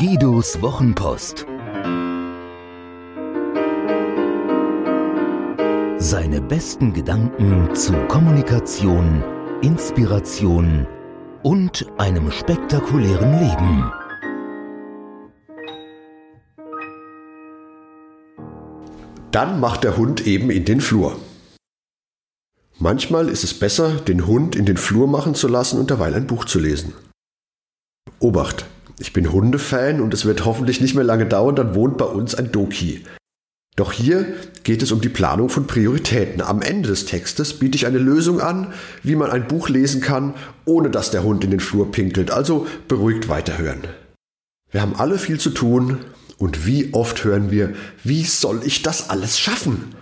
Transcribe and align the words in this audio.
Guidos 0.00 0.62
Wochenpost. 0.62 1.44
Seine 5.98 6.40
besten 6.40 6.94
Gedanken 6.94 7.74
zu 7.74 7.92
Kommunikation, 8.08 9.22
Inspiration 9.60 10.86
und 11.42 11.84
einem 11.98 12.30
spektakulären 12.32 13.40
Leben. 13.40 13.92
Dann 19.32 19.60
macht 19.60 19.84
der 19.84 19.98
Hund 19.98 20.26
eben 20.26 20.48
in 20.48 20.64
den 20.64 20.80
Flur. 20.80 21.14
Manchmal 22.78 23.28
ist 23.28 23.44
es 23.44 23.52
besser, 23.52 23.96
den 23.96 24.26
Hund 24.26 24.56
in 24.56 24.64
den 24.64 24.78
Flur 24.78 25.06
machen 25.06 25.34
zu 25.34 25.46
lassen 25.46 25.78
und 25.78 25.90
derweil 25.90 26.14
ein 26.14 26.26
Buch 26.26 26.46
zu 26.46 26.58
lesen. 26.58 26.94
Obacht, 28.18 28.64
ich 29.00 29.14
bin 29.14 29.32
Hundefan 29.32 30.00
und 30.00 30.12
es 30.12 30.26
wird 30.26 30.44
hoffentlich 30.44 30.80
nicht 30.80 30.94
mehr 30.94 31.04
lange 31.04 31.26
dauern, 31.26 31.56
dann 31.56 31.74
wohnt 31.74 31.96
bei 31.96 32.04
uns 32.04 32.34
ein 32.34 32.52
Doki. 32.52 33.02
Doch 33.74 33.92
hier 33.92 34.26
geht 34.62 34.82
es 34.82 34.92
um 34.92 35.00
die 35.00 35.08
Planung 35.08 35.48
von 35.48 35.66
Prioritäten. 35.66 36.42
Am 36.42 36.60
Ende 36.60 36.90
des 36.90 37.06
Textes 37.06 37.58
biete 37.58 37.76
ich 37.76 37.86
eine 37.86 37.98
Lösung 37.98 38.40
an, 38.40 38.74
wie 39.02 39.16
man 39.16 39.30
ein 39.30 39.48
Buch 39.48 39.70
lesen 39.70 40.02
kann, 40.02 40.34
ohne 40.66 40.90
dass 40.90 41.10
der 41.10 41.22
Hund 41.22 41.44
in 41.44 41.50
den 41.50 41.60
Flur 41.60 41.90
pinkelt, 41.90 42.30
also 42.30 42.66
beruhigt 42.88 43.30
weiterhören. 43.30 43.84
Wir 44.70 44.82
haben 44.82 44.96
alle 44.96 45.18
viel 45.18 45.40
zu 45.40 45.50
tun 45.50 46.00
und 46.36 46.66
wie 46.66 46.92
oft 46.92 47.24
hören 47.24 47.50
wir, 47.50 47.72
wie 48.04 48.24
soll 48.24 48.60
ich 48.64 48.82
das 48.82 49.08
alles 49.08 49.38
schaffen? 49.38 49.94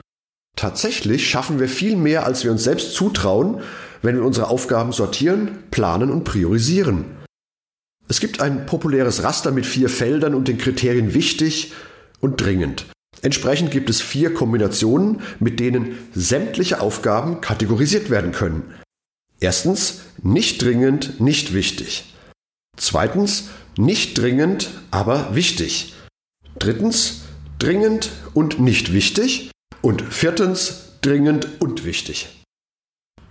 Tatsächlich 0.57 1.31
schaffen 1.31 1.61
wir 1.61 1.69
viel 1.69 1.95
mehr, 1.95 2.27
als 2.27 2.43
wir 2.43 2.51
uns 2.51 2.65
selbst 2.65 2.95
zutrauen, 2.95 3.61
wenn 4.03 4.17
wir 4.17 4.25
unsere 4.25 4.49
Aufgaben 4.49 4.91
sortieren, 4.91 5.59
planen 5.71 6.11
und 6.11 6.25
priorisieren. 6.25 7.18
Es 8.09 8.21
gibt 8.21 8.41
ein 8.41 8.65
populäres 8.65 9.23
Raster 9.23 9.51
mit 9.51 9.67
vier 9.67 9.91
Feldern 9.91 10.35
und 10.35 10.49
den 10.49 10.57
Kriterien 10.57 11.13
wichtig 11.13 11.73
und 12.21 12.41
dringend. 12.41 12.87
Entsprechend 13.21 13.71
gibt 13.71 13.91
es 13.91 14.01
vier 14.01 14.33
Kombinationen, 14.33 15.21
mit 15.41 15.61
denen 15.61 15.99
sämtliche 16.15 16.81
Aufgaben 16.81 17.41
kategorisiert 17.43 18.09
werden 18.09 18.33
können. 18.33 18.75
Erstens, 19.41 20.01
nicht 20.23 20.63
dringend, 20.63 21.21
nicht 21.21 21.53
wichtig. 21.53 22.15
Zweitens, 22.77 23.51
nicht 23.77 24.17
dringend, 24.17 24.71
aber 24.91 25.35
wichtig. 25.35 25.95
Drittens, 26.59 27.23
dringend 27.59 28.11
und 28.35 28.59
nicht 28.59 28.93
wichtig. 28.93 29.51
Und 29.83 30.03
viertens, 30.03 30.93
dringend 31.03 31.61
und 31.61 31.85
wichtig. 31.85 32.45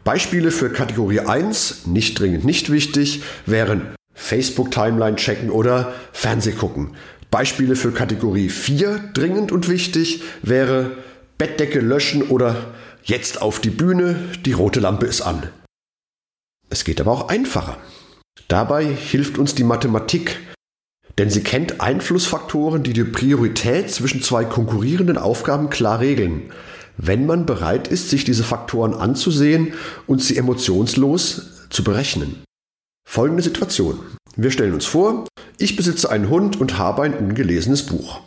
Beispiele 0.04 0.52
für 0.52 0.70
Kategorie 0.70 1.22
1, 1.22 1.88
nicht 1.88 2.20
dringend, 2.20 2.46
nicht 2.46 2.72
wichtig, 2.72 3.24
wären 3.46 3.97
Facebook-Timeline 4.18 5.16
checken 5.16 5.50
oder 5.50 5.94
Fernseh 6.12 6.52
gucken. 6.52 6.96
Beispiele 7.32 7.76
für 7.76 7.92
Kategorie 7.92 8.50
4 8.50 9.12
dringend 9.14 9.52
und 9.52 9.70
wichtig 9.70 10.24
wäre 10.42 10.98
Bettdecke 11.38 11.80
löschen 11.80 12.24
oder 12.24 12.74
jetzt 13.04 13.42
auf 13.42 13.62
die 13.62 13.70
Bühne, 13.70 14.16
die 14.46 14.54
rote 14.54 14.80
Lampe 14.80 15.06
ist 15.06 15.22
an. 15.22 15.44
Es 16.70 16.84
geht 16.84 17.00
aber 17.00 17.12
auch 17.12 17.30
einfacher. 17.30 17.78
Dabei 18.48 18.86
hilft 18.86 19.38
uns 19.38 19.56
die 19.56 19.64
Mathematik, 19.64 20.40
denn 21.18 21.30
sie 21.30 21.42
kennt 21.42 21.80
Einflussfaktoren, 21.80 22.84
die 22.84 22.94
die 22.94 23.04
Priorität 23.04 23.92
zwischen 23.92 24.22
zwei 24.22 24.44
konkurrierenden 24.44 25.18
Aufgaben 25.18 25.70
klar 25.70 26.00
regeln, 26.00 26.52
wenn 26.98 27.26
man 27.26 27.46
bereit 27.46 27.88
ist, 27.88 28.10
sich 28.10 28.24
diese 28.24 28.44
Faktoren 28.44 28.94
anzusehen 28.94 29.74
und 30.08 30.22
sie 30.22 30.38
emotionslos 30.38 31.70
zu 31.70 31.84
berechnen. 31.84 32.44
Folgende 33.10 33.42
Situation. 33.42 34.00
Wir 34.36 34.52
stellen 34.52 34.74
uns 34.74 34.86
vor, 34.86 35.26
ich 35.58 35.78
besitze 35.78 36.12
einen 36.12 36.30
Hund 36.30 36.60
und 36.60 36.78
habe 36.78 37.04
ein 37.04 37.14
ungelesenes 37.14 37.86
Buch. 37.86 38.20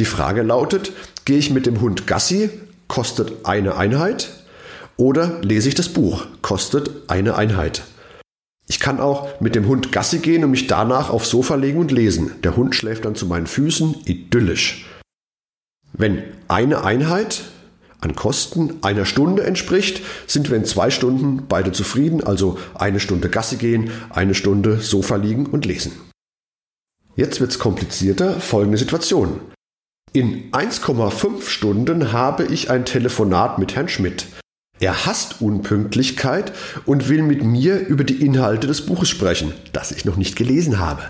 Die 0.00 0.04
Frage 0.04 0.42
lautet, 0.42 0.92
gehe 1.24 1.38
ich 1.38 1.52
mit 1.52 1.64
dem 1.64 1.80
Hund 1.80 2.08
Gassi, 2.08 2.50
kostet 2.88 3.46
eine 3.46 3.76
Einheit, 3.76 4.44
oder 4.96 5.40
lese 5.42 5.68
ich 5.68 5.76
das 5.76 5.88
Buch, 5.88 6.26
kostet 6.42 6.90
eine 7.08 7.36
Einheit. 7.36 7.82
Ich 8.66 8.80
kann 8.80 8.98
auch 8.98 9.40
mit 9.40 9.54
dem 9.54 9.68
Hund 9.68 9.92
Gassi 9.92 10.18
gehen 10.18 10.42
und 10.42 10.50
mich 10.50 10.66
danach 10.66 11.08
aufs 11.10 11.30
Sofa 11.30 11.54
legen 11.54 11.78
und 11.78 11.92
lesen. 11.92 12.32
Der 12.42 12.56
Hund 12.56 12.74
schläft 12.74 13.04
dann 13.04 13.14
zu 13.14 13.26
meinen 13.26 13.46
Füßen, 13.46 13.94
idyllisch. 14.06 14.86
Wenn 15.92 16.24
eine 16.48 16.82
Einheit 16.82 17.44
an 18.00 18.16
Kosten 18.16 18.74
einer 18.82 19.04
Stunde 19.04 19.44
entspricht, 19.44 20.02
sind 20.26 20.50
wir 20.50 20.56
in 20.56 20.64
zwei 20.64 20.90
Stunden 20.90 21.46
beide 21.48 21.72
zufrieden, 21.72 22.24
also 22.24 22.58
eine 22.74 23.00
Stunde 23.00 23.28
Gasse 23.28 23.56
gehen, 23.56 23.90
eine 24.10 24.34
Stunde 24.34 24.78
Sofa 24.80 25.16
liegen 25.16 25.46
und 25.46 25.66
lesen. 25.66 25.92
Jetzt 27.16 27.40
wird 27.40 27.50
es 27.50 27.58
komplizierter, 27.58 28.40
folgende 28.40 28.78
Situation. 28.78 29.40
In 30.12 30.50
1,5 30.50 31.48
Stunden 31.48 32.12
habe 32.12 32.44
ich 32.44 32.70
ein 32.70 32.84
Telefonat 32.84 33.58
mit 33.58 33.76
Herrn 33.76 33.88
Schmidt. 33.88 34.26
Er 34.80 35.04
hasst 35.04 35.42
Unpünktlichkeit 35.42 36.52
und 36.86 37.08
will 37.08 37.22
mit 37.22 37.44
mir 37.44 37.86
über 37.86 38.02
die 38.02 38.24
Inhalte 38.24 38.66
des 38.66 38.86
Buches 38.86 39.10
sprechen, 39.10 39.52
das 39.72 39.92
ich 39.92 40.06
noch 40.06 40.16
nicht 40.16 40.36
gelesen 40.36 40.78
habe. 40.78 41.06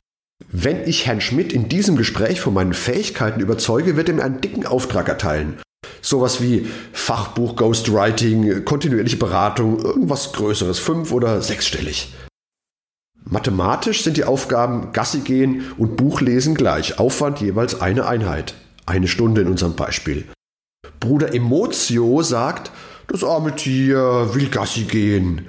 Wenn 0.51 0.89
ich 0.89 1.07
Herrn 1.07 1.21
Schmidt 1.21 1.53
in 1.53 1.69
diesem 1.69 1.97
Gespräch 1.97 2.41
von 2.41 2.53
meinen 2.53 2.75
Fähigkeiten 2.75 3.41
überzeuge, 3.41 3.97
wird 3.97 4.09
er 4.09 4.17
mir 4.17 4.25
einen 4.25 4.41
dicken 4.41 4.67
Auftrag 4.67 5.09
erteilen. 5.09 5.61
Sowas 6.03 6.41
wie 6.41 6.67
Fachbuch, 6.93 7.57
Ghostwriting, 7.57 8.65
kontinuierliche 8.65 9.17
Beratung, 9.17 9.81
irgendwas 9.81 10.33
Größeres, 10.33 10.79
fünf- 10.79 11.13
oder 11.13 11.43
sechsstellig. 11.43 12.13
Mathematisch 13.25 14.03
sind 14.03 14.17
die 14.17 14.25
Aufgaben 14.25 14.93
Gassi 14.93 15.21
gehen 15.21 15.73
und 15.79 15.97
Buchlesen 15.97 16.55
gleich, 16.55 16.99
Aufwand 16.99 17.41
jeweils 17.41 17.81
eine 17.81 18.07
Einheit. 18.07 18.55
Eine 18.87 19.09
Stunde 19.09 19.43
in 19.43 19.49
unserem 19.49 19.77
Beispiel. 19.77 20.27
Bruder 20.99 21.35
Emotio 21.35 22.23
sagt, 22.23 22.73
das 23.07 23.23
arme 23.23 23.55
Tier 23.55 24.31
will 24.35 24.49
Gassi 24.49 24.85
gehen. 24.85 25.47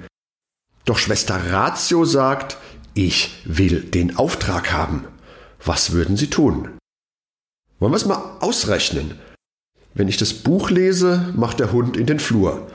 Doch 0.84 0.98
Schwester 0.98 1.40
Ratio 1.50 2.04
sagt, 2.04 2.56
ich 2.94 3.42
will 3.44 3.80
den 3.80 4.16
Auftrag 4.16 4.72
haben. 4.72 5.04
Was 5.64 5.92
würden 5.92 6.16
Sie 6.16 6.28
tun? 6.28 6.68
Wollen 7.78 7.92
wir 7.92 7.96
es 7.96 8.06
mal 8.06 8.36
ausrechnen? 8.40 9.18
Wenn 9.94 10.08
ich 10.08 10.16
das 10.16 10.32
Buch 10.32 10.70
lese, 10.70 11.32
macht 11.36 11.60
der 11.60 11.72
Hund 11.72 11.96
in 11.96 12.06
den 12.06 12.18
Flur. 12.18 12.66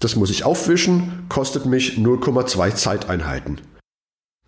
Das 0.00 0.14
muss 0.14 0.30
ich 0.30 0.44
aufwischen, 0.44 1.24
kostet 1.28 1.64
mich 1.64 1.92
0,2 1.98 2.74
Zeiteinheiten. 2.74 3.60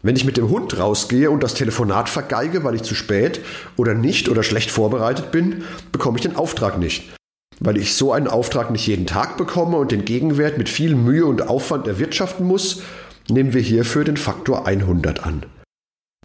Wenn 0.02 0.14
ich 0.14 0.24
mit 0.24 0.36
dem 0.36 0.48
Hund 0.50 0.78
rausgehe 0.78 1.30
und 1.30 1.42
das 1.42 1.54
Telefonat 1.54 2.08
vergeige, 2.08 2.62
weil 2.62 2.74
ich 2.74 2.82
zu 2.82 2.94
spät 2.94 3.40
oder 3.76 3.94
nicht 3.94 4.28
oder 4.28 4.42
schlecht 4.42 4.70
vorbereitet 4.70 5.32
bin, 5.32 5.64
bekomme 5.90 6.18
ich 6.18 6.22
den 6.22 6.36
Auftrag 6.36 6.78
nicht. 6.78 7.14
Weil 7.60 7.78
ich 7.78 7.94
so 7.94 8.12
einen 8.12 8.28
Auftrag 8.28 8.70
nicht 8.70 8.86
jeden 8.86 9.06
Tag 9.06 9.36
bekomme 9.36 9.78
und 9.78 9.90
den 9.90 10.04
Gegenwert 10.04 10.58
mit 10.58 10.68
viel 10.68 10.94
Mühe 10.94 11.26
und 11.26 11.48
Aufwand 11.48 11.88
erwirtschaften 11.88 12.46
muss, 12.46 12.82
nehmen 13.28 13.54
wir 13.54 13.62
hierfür 13.62 14.04
den 14.04 14.16
Faktor 14.16 14.66
100 14.66 15.24
an. 15.24 15.46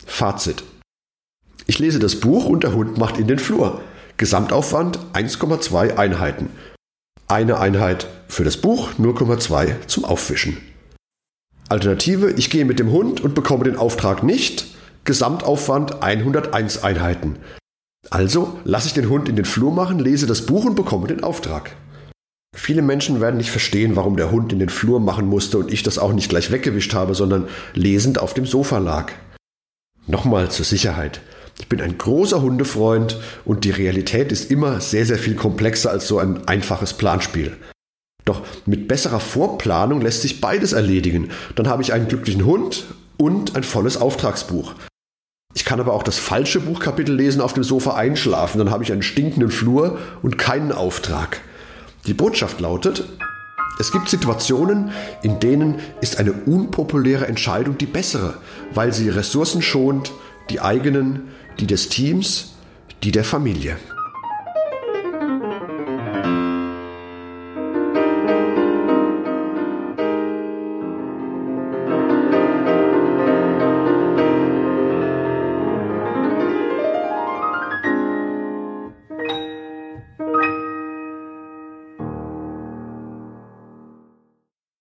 Fazit. 0.06 0.64
Ich 1.66 1.80
lese 1.80 1.98
das 1.98 2.20
Buch 2.20 2.46
und 2.46 2.64
der 2.64 2.74
Hund 2.74 2.98
macht 2.98 3.18
in 3.18 3.28
den 3.28 3.40
Flur. 3.40 3.82
Gesamtaufwand 4.18 5.00
1,2 5.14 5.98
Einheiten. 5.98 6.50
Eine 7.28 7.60
Einheit 7.60 8.08
für 8.28 8.44
das 8.44 8.58
Buch, 8.58 8.92
0,2 9.00 9.88
zum 9.88 10.06
Aufwischen. 10.06 10.58
Alternative, 11.68 12.32
ich 12.32 12.52
gehe 12.52 12.66
mit 12.66 12.78
dem 12.78 12.92
Hund 12.92 13.22
und 13.22 13.34
bekomme 13.34 13.64
den 13.64 13.76
Auftrag 13.76 14.22
nicht. 14.22 14.68
Gesamtaufwand 15.04 16.04
101 16.04 16.84
Einheiten. 16.84 17.38
Also 18.12 18.60
lasse 18.66 18.88
ich 18.88 18.94
den 18.94 19.10
Hund 19.10 19.28
in 19.30 19.36
den 19.36 19.46
Flur 19.46 19.72
machen, 19.72 19.98
lese 19.98 20.28
das 20.28 20.46
Buch 20.46 20.66
und 20.66 20.76
bekomme 20.76 21.08
den 21.08 21.24
Auftrag. 21.24 21.76
Viele 22.56 22.84
Menschen 22.84 23.20
werden 23.20 23.38
nicht 23.38 23.50
verstehen, 23.50 23.96
warum 23.96 24.16
der 24.16 24.30
Hund 24.30 24.54
in 24.54 24.60
den 24.60 24.70
Flur 24.70 25.00
machen 25.00 25.26
musste 25.26 25.58
und 25.58 25.74
ich 25.74 25.82
das 25.82 25.98
auch 25.98 26.14
nicht 26.14 26.30
gleich 26.30 26.52
weggewischt 26.52 26.94
habe, 26.94 27.16
sondern 27.16 27.48
lesend 27.74 28.20
auf 28.20 28.36
dem 28.36 28.46
Sofa 28.46 28.78
lag. 28.78 29.12
Nochmal 30.06 30.52
zur 30.52 30.66
Sicherheit. 30.66 31.22
Ich 31.60 31.70
bin 31.70 31.82
ein 31.82 31.98
großer 31.98 32.42
Hundefreund 32.42 33.20
und 33.46 33.64
die 33.64 33.72
Realität 33.72 34.32
ist 34.32 34.50
immer 34.50 34.82
sehr, 34.82 35.06
sehr 35.06 35.18
viel 35.18 35.36
komplexer 35.36 35.92
als 35.92 36.08
so 36.08 36.20
ein 36.20 36.48
einfaches 36.48 36.94
Planspiel. 36.94 37.56
Doch 38.26 38.42
mit 38.66 38.88
besserer 38.88 39.20
Vorplanung 39.20 40.02
lässt 40.02 40.22
sich 40.22 40.42
beides 40.42 40.74
erledigen. 40.74 41.30
Dann 41.56 41.68
habe 41.68 41.82
ich 41.82 41.94
einen 41.94 42.08
glücklichen 42.08 42.46
Hund 42.46 42.86
und 43.18 43.56
ein 43.56 43.64
volles 43.64 43.98
Auftragsbuch. 43.98 44.74
Ich 45.56 45.66
kann 45.66 45.80
aber 45.80 45.94
auch 45.94 46.04
das 46.04 46.18
falsche 46.18 46.60
Buchkapitel 46.60 47.16
lesen, 47.16 47.42
auf 47.42 47.54
dem 47.54 47.64
Sofa 47.64 47.96
einschlafen, 47.96 48.58
dann 48.58 48.72
habe 48.72 48.84
ich 48.84 48.92
einen 48.92 49.04
stinkenden 49.04 49.52
Flur 49.52 50.00
und 50.24 50.38
keinen 50.38 50.72
Auftrag. 50.72 51.42
Die 52.08 52.16
Botschaft 52.16 52.60
lautet, 52.60 53.04
es 53.80 53.92
gibt 53.92 54.10
Situationen, 54.10 54.92
in 55.22 55.40
denen 55.40 55.80
ist 56.02 56.20
eine 56.20 56.34
unpopuläre 56.34 57.28
Entscheidung 57.28 57.78
die 57.78 57.86
bessere, 57.86 58.36
weil 58.74 58.94
sie 58.94 59.10
Ressourcen 59.10 59.62
schont, 59.62 60.12
die 60.50 60.62
eigenen, 60.62 61.30
die 61.60 61.68
des 61.68 61.90
Teams, 61.90 62.54
die 63.04 63.12
der 63.12 63.24
Familie. 63.24 63.78